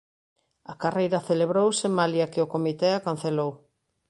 A 0.71 0.73
carreira 0.81 1.25
celebrouse 1.29 1.87
malia 1.97 2.31
que 2.33 2.43
o 2.45 2.51
comité 2.53 2.89
a 2.93 3.03
cancelou. 3.07 3.51